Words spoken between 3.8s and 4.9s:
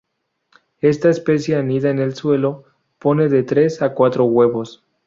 a cuatro huevos.